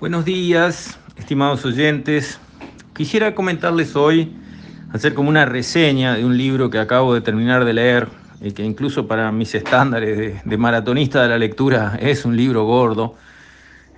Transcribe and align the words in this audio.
Buenos 0.00 0.24
días, 0.24 0.98
estimados 1.18 1.62
oyentes. 1.66 2.40
Quisiera 2.96 3.34
comentarles 3.34 3.94
hoy, 3.96 4.32
hacer 4.94 5.12
como 5.12 5.28
una 5.28 5.44
reseña 5.44 6.14
de 6.14 6.24
un 6.24 6.38
libro 6.38 6.70
que 6.70 6.78
acabo 6.78 7.12
de 7.12 7.20
terminar 7.20 7.66
de 7.66 7.74
leer 7.74 8.08
y 8.40 8.52
que 8.52 8.64
incluso 8.64 9.06
para 9.06 9.30
mis 9.30 9.54
estándares 9.54 10.42
de, 10.42 10.56
maratonista 10.56 11.22
de 11.22 11.28
la 11.28 11.36
lectura 11.36 11.98
es 12.00 12.24
un 12.24 12.34
libro 12.34 12.64
gordo. 12.64 13.14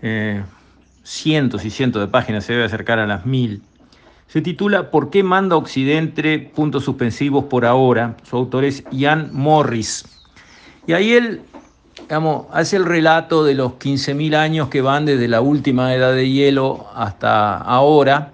Eh, 0.03 0.43
cientos 1.05 1.65
y 1.65 1.71
cientos 1.71 2.03
de 2.03 2.09
páginas, 2.09 2.47
se 2.47 2.55
debe 2.55 2.65
acercar 2.65 2.99
a 2.99 3.07
las 3.07 3.25
mil. 3.25 3.63
Se 4.27 4.41
titula 4.41 4.91
¿Por 4.91 5.09
qué 5.09 5.23
manda 5.23 5.55
Occidente? 5.55 6.51
Puntos 6.53 6.83
suspensivos 6.83 7.45
por 7.45 7.65
ahora. 7.65 8.17
Su 8.29 8.39
autor 8.39 8.65
es 8.65 8.83
Ian 8.91 9.31
Morris. 9.33 10.05
Y 10.85 10.95
ahí 10.95 11.13
él 11.13 11.43
digamos, 12.13 12.45
hace 12.53 12.77
el 12.77 12.85
relato 12.85 13.43
de 13.43 13.55
los 13.55 13.73
15.000 13.79 14.37
años 14.37 14.69
que 14.69 14.83
van 14.83 15.07
desde 15.07 15.29
la 15.29 15.41
última 15.41 15.95
edad 15.95 16.15
de 16.15 16.29
hielo 16.29 16.85
hasta 16.95 17.57
ahora, 17.57 18.33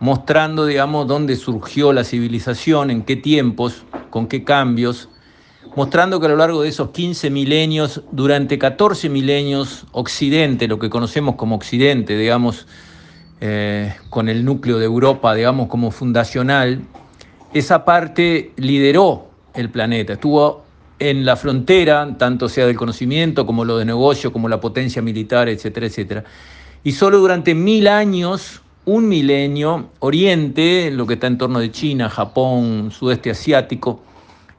mostrando, 0.00 0.66
digamos, 0.66 1.06
dónde 1.06 1.36
surgió 1.36 1.94
la 1.94 2.04
civilización, 2.04 2.90
en 2.90 3.00
qué 3.00 3.16
tiempos, 3.16 3.84
con 4.10 4.26
qué 4.26 4.44
cambios, 4.44 5.08
mostrando 5.76 6.20
que 6.20 6.26
a 6.26 6.28
lo 6.28 6.36
largo 6.36 6.60
de 6.60 6.68
esos 6.68 6.90
15 6.90 7.30
milenios, 7.30 8.02
durante 8.12 8.58
14 8.58 9.08
milenios, 9.08 9.86
Occidente, 9.92 10.68
lo 10.68 10.78
que 10.78 10.90
conocemos 10.90 11.36
como 11.36 11.56
Occidente, 11.56 12.18
digamos, 12.18 12.66
eh, 13.40 13.94
con 14.10 14.28
el 14.28 14.44
núcleo 14.44 14.78
de 14.78 14.84
Europa, 14.84 15.34
digamos, 15.34 15.68
como 15.68 15.90
fundacional, 15.90 16.82
esa 17.54 17.86
parte 17.86 18.52
lideró 18.56 19.30
el 19.54 19.70
planeta, 19.70 20.12
estuvo 20.12 20.68
en 21.00 21.24
la 21.24 21.34
frontera, 21.34 22.16
tanto 22.18 22.48
sea 22.48 22.66
del 22.66 22.76
conocimiento 22.76 23.46
como 23.46 23.64
lo 23.64 23.78
de 23.78 23.84
negocio, 23.84 24.32
como 24.32 24.48
la 24.48 24.60
potencia 24.60 25.02
militar, 25.02 25.48
etcétera, 25.48 25.86
etcétera. 25.86 26.24
Y 26.84 26.92
solo 26.92 27.18
durante 27.18 27.54
mil 27.54 27.88
años, 27.88 28.62
un 28.84 29.08
milenio, 29.08 29.88
Oriente, 29.98 30.90
lo 30.92 31.06
que 31.06 31.14
está 31.14 31.26
en 31.26 31.38
torno 31.38 31.58
de 31.58 31.72
China, 31.72 32.08
Japón, 32.08 32.90
sudeste 32.92 33.30
asiático, 33.30 34.02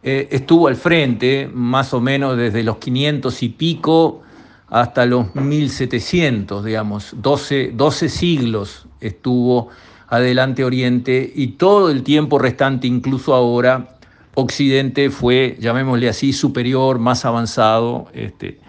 eh, 0.04 0.28
estuvo 0.32 0.68
al 0.68 0.76
frente, 0.76 1.50
más 1.54 1.94
o 1.94 2.02
menos 2.02 2.36
desde 2.36 2.64
los 2.64 2.78
500 2.78 3.44
y 3.44 3.50
pico 3.50 4.22
hasta 4.68 5.06
los 5.06 5.36
1700, 5.36 6.66
digamos, 6.66 7.14
12, 7.18 7.72
12 7.76 8.10
siglos 8.10 8.88
estuvo 9.00 9.70
adelante 10.08 10.64
Oriente 10.64 11.32
y 11.36 11.48
todo 11.54 11.90
el 11.90 12.04
tiempo 12.04 12.40
restante, 12.40 12.88
incluso 12.88 13.34
ahora, 13.34 13.98
Occidente 14.34 15.10
fue, 15.10 15.58
llamémosle 15.60 16.08
así, 16.08 16.32
superior, 16.34 17.00
más 17.00 17.26
avanzado. 17.26 18.08
Este. 18.14 18.60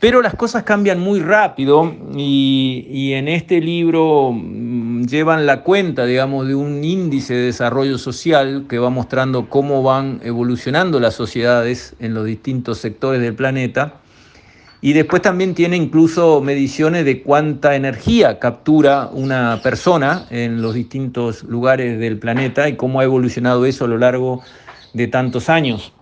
Pero 0.00 0.22
las 0.22 0.34
cosas 0.34 0.62
cambian 0.62 0.98
muy 0.98 1.20
rápido 1.20 1.94
y, 2.16 3.12
en 3.12 3.28
este 3.28 3.60
libro 3.60 4.32
mm, 4.32 5.04
llevan 5.04 5.44
la 5.44 5.62
cuenta, 5.62 6.06
digamos, 6.06 6.48
de 6.48 6.54
un 6.54 6.82
índice 6.82 7.34
de 7.34 7.42
desarrollo 7.42 7.98
social 7.98 8.64
que 8.66 8.78
va 8.78 8.88
mostrando 8.88 9.50
cómo 9.50 9.82
van 9.82 10.20
evolucionando 10.24 11.00
las 11.00 11.12
sociedades 11.14 11.94
en 12.00 12.14
los 12.14 12.24
distintos 12.24 12.78
sectores 12.78 13.20
del 13.20 13.34
planeta. 13.34 13.96
Y 14.80 14.94
después 14.94 15.20
también 15.20 15.54
tiene 15.54 15.76
incluso 15.76 16.40
mediciones 16.40 17.04
de 17.04 17.22
cuánta 17.22 17.76
energía 17.76 18.38
captura 18.38 19.10
una 19.12 19.60
persona 19.62 20.24
en 20.30 20.62
los 20.62 20.72
distintos 20.72 21.42
lugares 21.42 22.00
del 22.00 22.18
planeta 22.18 22.66
y 22.70 22.76
cómo 22.76 23.00
ha 23.00 23.04
evolucionado 23.04 23.66
eso 23.66 23.84
a 23.84 23.88
lo 23.88 23.98
largo 23.98 24.40
de 24.40 24.69
tantos 25.08 25.48
años. 25.48 25.92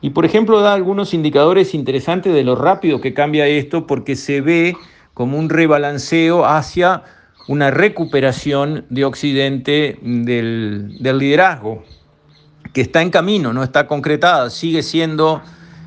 Y 0.00 0.10
por 0.10 0.24
ejemplo 0.24 0.60
da 0.60 0.72
algunos 0.72 1.12
indicadores 1.12 1.74
interesantes 1.74 2.32
de 2.32 2.44
lo 2.44 2.56
rápido 2.56 3.00
que 3.00 3.12
cambia 3.12 3.46
esto 3.46 3.86
porque 3.86 4.16
se 4.16 4.40
ve 4.40 4.76
como 5.14 5.38
un 5.38 5.50
rebalanceo 5.50 6.46
hacia 6.46 7.02
una 7.48 7.70
recuperación 7.70 8.86
de 8.90 9.04
Occidente 9.04 9.98
del, 10.02 10.98
liderazgo, 11.00 11.82
que 12.72 12.80
está 12.80 13.02
en 13.02 13.10
camino, 13.10 13.52
no 13.52 13.62
está 13.62 13.86
concretada, 13.86 14.50
sigue 14.50 14.82
siendo 14.82 15.42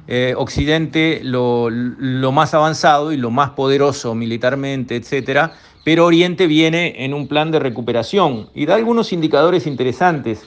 eh, 0.08 0.34
Occidente 0.38 1.22
lo, 1.24 1.70
lo, 1.70 2.32
más 2.34 2.54
avanzado 2.54 3.14
y 3.14 3.18
lo 3.18 3.32
más 3.32 3.52
poderoso 3.52 4.14
militarmente, 4.14 4.98
etcétera, 4.98 5.54
pero 5.86 6.06
Oriente 6.06 6.48
viene 6.48 7.06
en 7.06 7.14
un 7.14 7.28
plan 7.28 7.50
de 7.52 7.60
recuperación 7.60 8.50
y 8.54 8.66
da 8.66 8.76
algunos 8.76 9.14
indicadores 9.14 9.66
interesantes. 9.66 10.46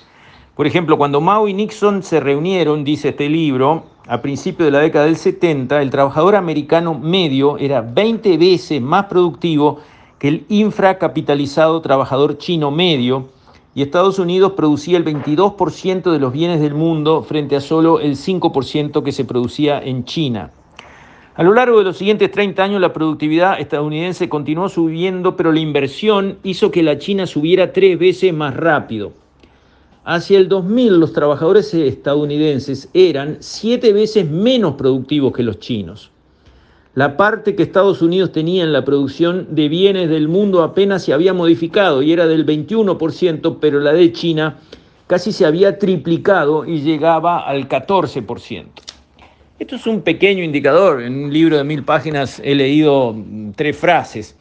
Por 0.56 0.66
ejemplo, 0.66 0.96
cuando 0.96 1.20
Mao 1.20 1.48
y 1.48 1.52
Nixon 1.52 2.02
se 2.02 2.18
reunieron, 2.18 2.82
dice 2.82 3.10
este 3.10 3.28
libro, 3.28 3.84
a 4.08 4.22
principios 4.22 4.68
de 4.68 4.70
la 4.70 4.78
década 4.78 5.04
del 5.04 5.16
70, 5.16 5.82
el 5.82 5.90
trabajador 5.90 6.34
americano 6.34 6.94
medio 6.94 7.58
era 7.58 7.82
20 7.82 8.38
veces 8.38 8.80
más 8.80 9.04
productivo 9.04 9.80
que 10.18 10.28
el 10.28 10.46
infracapitalizado 10.48 11.82
trabajador 11.82 12.38
chino 12.38 12.70
medio 12.70 13.28
y 13.74 13.82
Estados 13.82 14.18
Unidos 14.18 14.52
producía 14.52 14.96
el 14.96 15.04
22% 15.04 16.10
de 16.10 16.18
los 16.18 16.32
bienes 16.32 16.62
del 16.62 16.72
mundo 16.72 17.22
frente 17.22 17.56
a 17.56 17.60
solo 17.60 18.00
el 18.00 18.16
5% 18.16 19.02
que 19.02 19.12
se 19.12 19.26
producía 19.26 19.78
en 19.78 20.06
China. 20.06 20.52
A 21.34 21.42
lo 21.42 21.52
largo 21.52 21.80
de 21.80 21.84
los 21.84 21.98
siguientes 21.98 22.30
30 22.30 22.64
años 22.64 22.80
la 22.80 22.94
productividad 22.94 23.60
estadounidense 23.60 24.30
continuó 24.30 24.70
subiendo, 24.70 25.36
pero 25.36 25.52
la 25.52 25.60
inversión 25.60 26.38
hizo 26.44 26.70
que 26.70 26.82
la 26.82 26.96
China 26.96 27.26
subiera 27.26 27.74
tres 27.74 27.98
veces 27.98 28.32
más 28.32 28.56
rápido. 28.56 29.25
Hacia 30.08 30.38
el 30.38 30.48
2000 30.48 31.00
los 31.00 31.12
trabajadores 31.12 31.74
estadounidenses 31.74 32.88
eran 32.94 33.38
siete 33.40 33.92
veces 33.92 34.30
menos 34.30 34.76
productivos 34.76 35.32
que 35.32 35.42
los 35.42 35.58
chinos. 35.58 36.12
La 36.94 37.16
parte 37.16 37.56
que 37.56 37.64
Estados 37.64 38.02
Unidos 38.02 38.30
tenía 38.30 38.62
en 38.62 38.72
la 38.72 38.84
producción 38.84 39.48
de 39.56 39.68
bienes 39.68 40.08
del 40.08 40.28
mundo 40.28 40.62
apenas 40.62 41.02
se 41.02 41.12
había 41.12 41.34
modificado 41.34 42.04
y 42.04 42.12
era 42.12 42.28
del 42.28 42.46
21%, 42.46 43.56
pero 43.60 43.80
la 43.80 43.92
de 43.94 44.12
China 44.12 44.58
casi 45.08 45.32
se 45.32 45.44
había 45.44 45.76
triplicado 45.76 46.64
y 46.64 46.82
llegaba 46.82 47.40
al 47.40 47.68
14%. 47.68 48.64
Esto 49.58 49.74
es 49.74 49.88
un 49.88 50.02
pequeño 50.02 50.44
indicador. 50.44 51.02
En 51.02 51.24
un 51.24 51.32
libro 51.32 51.56
de 51.56 51.64
mil 51.64 51.82
páginas 51.82 52.40
he 52.44 52.54
leído 52.54 53.16
tres 53.56 53.76
frases. 53.76 54.36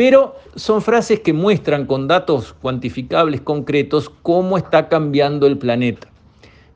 Pero 0.00 0.34
son 0.56 0.80
frases 0.80 1.20
que 1.20 1.34
muestran 1.34 1.84
con 1.84 2.08
datos 2.08 2.54
cuantificables 2.62 3.42
concretos 3.42 4.08
cómo 4.22 4.56
está 4.56 4.88
cambiando 4.88 5.46
el 5.46 5.58
planeta. 5.58 6.08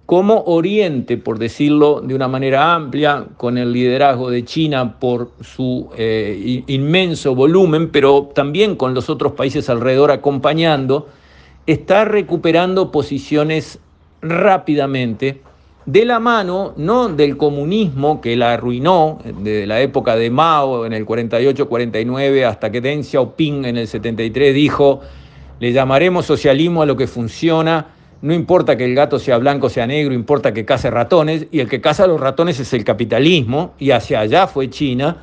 Cómo 0.05 0.43
Oriente, 0.45 1.17
por 1.17 1.39
decirlo 1.39 2.03
de 2.03 2.15
una 2.15 2.29
manera 2.29 2.75
amplia, 2.75 3.25
con 3.39 3.57
el 3.57 3.73
liderazgo 3.73 4.29
de 4.29 4.45
China 4.45 5.01
por 5.01 5.31
su 5.41 5.89
eh, 5.97 6.65
inmenso 6.67 7.35
volumen, 7.35 7.89
pero 7.91 8.31
también 8.35 8.77
con 8.77 8.93
los 8.93 9.09
otros 9.09 9.33
países 9.33 9.71
alrededor 9.71 10.11
acompañando, 10.11 11.09
está 11.67 12.05
recuperando 12.05 12.91
posiciones 12.91 13.79
rápidamente 14.21 15.41
de 15.87 16.05
la 16.05 16.19
mano 16.19 16.73
no 16.77 17.09
del 17.09 17.37
comunismo 17.37 18.21
que 18.21 18.37
la 18.37 18.55
arruinó 18.55 19.19
desde 19.23 19.67
la 19.67 19.81
época 19.81 20.17
de 20.17 20.31
Mao 20.31 20.87
en 20.87 20.95
el 20.95 21.05
48-49 21.05 22.47
hasta 22.47 22.71
que 22.71 22.81
Deng 22.81 23.05
Xiaoping 23.05 23.67
en 23.67 23.77
el 23.77 23.87
73 23.87 24.55
dijo, 24.55 25.01
le 25.61 25.73
llamaremos 25.73 26.25
socialismo 26.25 26.83
a 26.83 26.87
lo 26.87 26.97
que 26.97 27.07
funciona, 27.07 27.87
no 28.23 28.33
importa 28.33 28.77
que 28.77 28.87
el 28.87 28.95
gato 28.95 29.19
sea 29.19 29.37
blanco 29.37 29.67
o 29.67 29.71
sea 29.71 29.87
negro, 29.87 30.15
importa 30.15 30.55
que 30.55 30.65
cace 30.65 30.91
ratones, 30.91 31.47
y 31.53 31.61
el 31.61 31.69
que 31.69 31.83
caza 31.83 32.07
los 32.07 32.19
ratones 32.19 32.59
es 32.59 32.73
el 32.73 32.85
capitalismo, 32.85 33.75
y 33.79 33.91
hacia 33.91 34.21
allá 34.21 34.47
fue 34.47 34.71
China, 34.71 35.19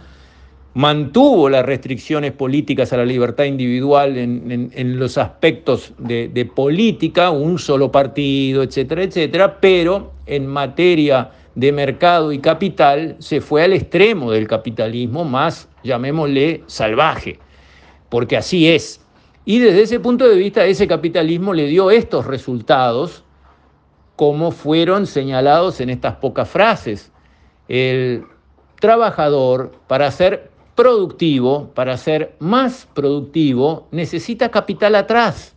mantuvo 0.74 1.50
las 1.50 1.66
restricciones 1.66 2.32
políticas 2.32 2.94
a 2.94 2.98
la 2.98 3.06
libertad 3.06 3.44
individual 3.44 4.18
en, 4.18 5.00
los 5.00 5.18
aspectos 5.18 5.94
de, 5.98 6.30
de, 6.30 6.46
política, 6.46 7.30
un 7.30 7.59
solo 7.59 7.92
partido, 7.92 8.64
etcétera, 8.64 9.04
etcétera, 9.04 9.59
pero 9.59 10.14
en 10.26 10.48
materia 10.48 11.32
de 11.56 11.72
mercado 11.72 12.32
y 12.32 12.40
capital 12.40 13.18
se 13.20 13.42
fue 13.42 13.64
al 13.64 13.74
extremo 13.74 14.32
del 14.32 14.48
capitalismo 14.48 15.26
más, 15.26 15.68
llamémosle, 15.84 16.64
salvaje, 16.68 17.40
porque 18.09 18.38
así 18.38 18.70
es. 18.70 19.02
Y 19.44 19.59
desde 19.59 19.82
ese 19.82 20.00
punto 20.00 20.28
de 20.28 20.35
vista, 20.35 20.66
ese 20.66 20.88
capitalismo 20.88 21.53
le 21.53 21.67
dio 21.67 21.91
estos 21.91 22.26
resultados, 22.26 23.24
como 24.16 24.52
fueron 24.52 25.08
señalados 25.08 25.82
en 25.82 25.90
estas 25.90 26.16
pocas 26.16 26.47
frases. 26.47 27.12
El 27.67 28.24
trabajador, 28.79 29.72
para 29.88 30.12
ser 30.12 30.51
productivo, 30.81 31.69
para 31.75 31.95
ser 31.95 32.33
más 32.39 32.87
productivo, 32.95 33.87
necesita 33.91 34.49
capital 34.49 34.95
atrás, 34.95 35.53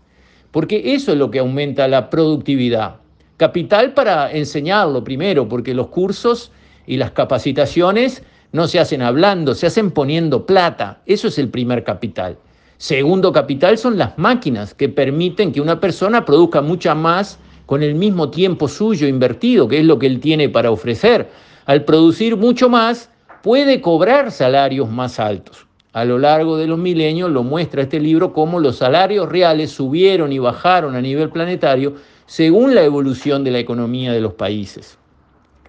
porque 0.50 0.92
eso 0.94 1.12
es 1.12 1.16
lo 1.16 1.30
que 1.30 1.38
aumenta 1.38 1.88
la 1.88 2.10
productividad. 2.10 2.96
Capital 3.38 3.94
para 3.94 4.30
enseñarlo 4.30 5.02
primero, 5.02 5.48
porque 5.48 5.72
los 5.72 5.86
cursos 5.86 6.52
y 6.86 6.98
las 6.98 7.12
capacitaciones 7.12 8.22
no 8.52 8.68
se 8.68 8.78
hacen 8.78 9.00
hablando, 9.00 9.54
se 9.54 9.66
hacen 9.66 9.92
poniendo 9.92 10.44
plata. 10.44 11.00
Eso 11.06 11.28
es 11.28 11.38
el 11.38 11.48
primer 11.48 11.84
capital. 11.84 12.36
Segundo 12.76 13.32
capital 13.32 13.78
son 13.78 13.96
las 13.96 14.18
máquinas 14.18 14.74
que 14.74 14.90
permiten 14.90 15.52
que 15.52 15.62
una 15.62 15.80
persona 15.80 16.26
produzca 16.26 16.60
mucha 16.60 16.94
más 16.94 17.38
con 17.64 17.82
el 17.82 17.94
mismo 17.94 18.28
tiempo 18.28 18.68
suyo 18.68 19.08
invertido, 19.08 19.68
que 19.68 19.78
es 19.78 19.86
lo 19.86 19.98
que 19.98 20.06
él 20.06 20.20
tiene 20.20 20.50
para 20.50 20.70
ofrecer. 20.70 21.30
Al 21.64 21.86
producir 21.86 22.36
mucho 22.36 22.68
más, 22.68 23.08
puede 23.44 23.82
cobrar 23.82 24.32
salarios 24.32 24.90
más 24.90 25.20
altos. 25.20 25.66
a 25.92 26.04
lo 26.06 26.18
largo 26.18 26.56
de 26.56 26.66
los 26.66 26.78
milenios, 26.78 27.30
lo 27.30 27.44
muestra 27.44 27.82
este 27.82 28.00
libro, 28.00 28.32
cómo 28.32 28.58
los 28.58 28.76
salarios 28.76 29.28
reales 29.28 29.70
subieron 29.70 30.32
y 30.32 30.40
bajaron 30.40 30.96
a 30.96 31.00
nivel 31.00 31.28
planetario 31.28 31.94
según 32.26 32.74
la 32.74 32.82
evolución 32.82 33.44
de 33.44 33.52
la 33.52 33.58
economía 33.60 34.12
de 34.12 34.20
los 34.20 34.32
países. 34.32 34.98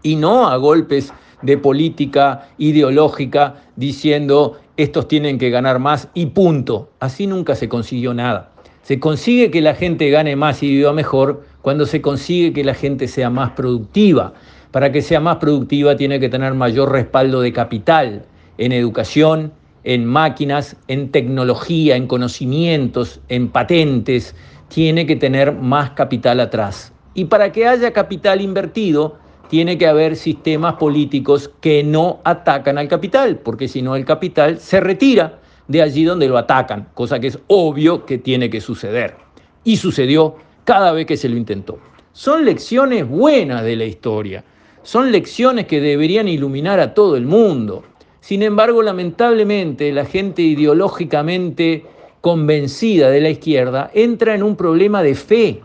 Y 0.01 0.15
no 0.15 0.47
a 0.47 0.55
golpes 0.55 1.13
de 1.43 1.57
política 1.57 2.47
ideológica 2.57 3.65
diciendo 3.75 4.57
estos 4.77 5.07
tienen 5.07 5.37
que 5.37 5.51
ganar 5.51 5.77
más 5.77 6.07
y 6.15 6.27
punto. 6.27 6.89
Así 6.99 7.27
nunca 7.27 7.55
se 7.55 7.69
consiguió 7.69 8.13
nada. 8.13 8.51
Se 8.83 8.99
consigue 8.99 9.51
que 9.51 9.61
la 9.61 9.75
gente 9.75 10.09
gane 10.09 10.35
más 10.35 10.63
y 10.63 10.69
viva 10.69 10.93
mejor 10.93 11.43
cuando 11.61 11.85
se 11.85 12.01
consigue 12.01 12.53
que 12.53 12.63
la 12.63 12.73
gente 12.73 13.07
sea 13.07 13.29
más 13.29 13.51
productiva. 13.51 14.33
Para 14.75 14.91
que 14.91 15.01
sea 15.01 15.21
más 15.21 15.37
productiva 15.37 15.95
tiene 15.95 16.19
que 16.19 16.27
tener 16.27 16.53
mayor 16.53 16.91
respaldo 16.91 17.39
de 17.39 17.53
capital 17.53 18.25
en 18.57 18.73
educación, 18.73 19.53
en 19.85 20.05
máquinas, 20.05 20.75
en 20.89 21.11
tecnología, 21.11 21.95
en 21.95 22.07
conocimientos, 22.07 23.21
en 23.29 23.47
patentes. 23.47 24.35
Tiene 24.67 25.05
que 25.05 25.15
tener 25.15 25.53
más 25.53 25.91
capital 25.91 26.41
atrás. 26.41 26.91
Y 27.13 27.23
para 27.23 27.53
que 27.53 27.65
haya 27.65 27.93
capital 27.93 28.41
invertido, 28.41 29.15
tiene 29.47 29.77
que 29.77 29.87
haber 29.87 30.17
sistemas 30.17 30.73
políticos 30.73 31.49
que 31.61 31.81
no 31.81 32.19
atacan 32.25 32.77
al 32.77 32.89
capital, 32.89 33.37
porque 33.37 33.69
si 33.69 33.81
no 33.81 33.95
el 33.95 34.03
capital 34.03 34.59
se 34.59 34.81
retira 34.81 35.39
de 35.69 35.83
allí 35.83 36.03
donde 36.03 36.27
lo 36.27 36.37
atacan, 36.37 36.89
cosa 36.93 37.17
que 37.17 37.27
es 37.27 37.39
obvio 37.47 38.05
que 38.05 38.17
tiene 38.17 38.49
que 38.49 38.59
suceder. 38.59 39.15
Y 39.63 39.77
sucedió 39.77 40.35
cada 40.65 40.91
vez 40.91 41.05
que 41.05 41.15
se 41.15 41.29
lo 41.29 41.37
intentó. 41.37 41.79
Son 42.11 42.43
lecciones 42.43 43.07
buenas 43.07 43.63
de 43.63 43.77
la 43.77 43.85
historia, 43.85 44.43
son 44.85 45.11
lecciones 45.11 45.65
que 45.65 45.81
deberían 45.81 46.27
iluminar 46.27 46.79
a 46.79 46.93
todo 46.93 47.17
el 47.17 47.25
mundo. 47.25 47.83
Sin 48.21 48.43
embargo, 48.43 48.83
lamentablemente, 48.83 49.91
la 49.91 50.05
gente 50.05 50.43
ideológicamente 50.43 51.83
convencida 52.21 53.09
de 53.09 53.19
la 53.19 53.31
izquierda 53.31 53.89
entra 53.95 54.35
en 54.35 54.43
un 54.43 54.55
problema 54.55 55.01
de 55.01 55.15
fe. 55.15 55.61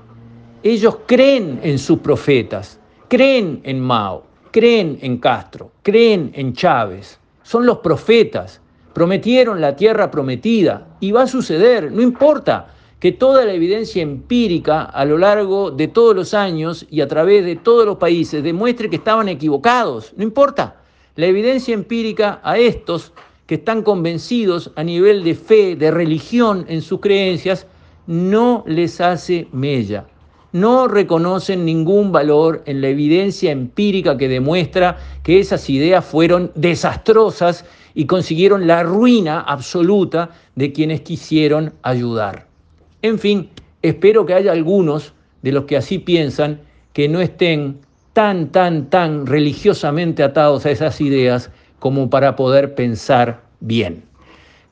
Ellos 0.63 1.01
creen 1.05 1.61
en 1.63 1.79
sus 1.79 1.99
profetas, 1.99 2.81
creen 3.09 3.61
en 3.65 3.79
Mao, 3.81 4.25
creen 4.51 4.99
en 5.03 5.19
Castro, 5.19 5.71
creen 5.83 6.33
en 6.35 6.55
Chávez. 6.55 7.19
Son 7.43 7.67
los 7.67 7.79
profetas, 7.79 8.63
prometieron 8.95 9.61
la 9.61 9.77
tierra 9.77 10.11
prometida 10.11 10.97
y 10.99 11.13
va 11.13 11.25
a 11.25 11.27
suceder, 11.27 11.93
no 11.93 12.01
importa 12.01 12.75
que 13.01 13.13
toda 13.13 13.45
la 13.45 13.53
evidencia 13.53 14.03
empírica 14.03 14.83
a 14.83 15.05
lo 15.05 15.19
largo 15.19 15.71
de 15.71 15.89
todos 15.89 16.15
los 16.15 16.35
años 16.35 16.87
y 16.91 17.01
a 17.01 17.09
través 17.09 17.45
de 17.45 17.57
todos 17.57 17.87
los 17.87 17.97
países 17.97 18.45
demuestre 18.45 18.89
que 18.89 18.97
estaban 18.97 19.29
equivocados, 19.29 20.13
no 20.17 20.23
importa. 20.23 20.77
La 21.17 21.27
evidencia 21.27 21.75
empírica 21.75 22.41
a 22.45 22.59
estos 22.59 23.13
que 23.47 23.57
están 23.57 23.83
convencidos 23.83 24.71
a 24.77 24.85
nivel 24.85 25.25
de 25.25 25.35
fe, 25.35 25.75
de 25.75 25.91
religión 25.91 26.65
en 26.69 26.83
sus 26.83 27.01
creencias, 27.01 27.67
no 28.07 28.63
les 28.67 29.01
hace 29.01 29.49
mella 29.51 30.07
no 30.53 30.89
reconocen 30.89 31.65
ningún 31.65 32.11
valor 32.11 32.63
en 32.67 32.81
la 32.81 32.89
evidencia 32.89 33.53
empírica 33.53 34.17
que 34.17 34.29
demuestra 34.29 34.99
que 35.23 35.39
esas 35.39 35.71
ideas 35.71 36.05
fueron 36.05 36.51
desastrosas 36.55 37.65
y 37.95 38.07
consiguieron 38.07 38.67
la 38.67 38.83
ruina 38.83 39.41
absoluta 39.41 40.31
de 40.55 40.73
quienes 40.73 41.03
quisieron 41.03 41.75
ayudar. 41.83 42.50
En 43.03 43.19
fin, 43.19 43.49
espero 43.83 44.27
que 44.27 44.35
haya 44.35 44.53
algunos 44.53 45.13
de 45.43 45.53
los 45.53 45.65
que 45.65 45.77
así 45.77 45.99
piensan 45.99 46.61
que 46.93 47.09
no 47.09 47.21
estén 47.21 47.79
tan, 48.13 48.51
tan, 48.53 48.91
tan 48.91 49.27
religiosamente 49.27 50.23
atados 50.23 50.67
a 50.67 50.71
esas 50.71 51.01
ideas 51.01 51.51
como 51.79 52.11
para 52.11 52.37
poder 52.37 52.75
pensar 52.75 53.43
bien. 53.61 54.05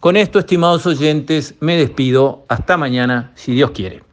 Con 0.00 0.16
esto, 0.16 0.38
estimados 0.38 0.86
oyentes, 0.86 1.54
me 1.60 1.76
despido. 1.76 2.44
Hasta 2.48 2.76
mañana, 2.76 3.32
si 3.34 3.54
Dios 3.54 3.72
quiere. 3.72 4.07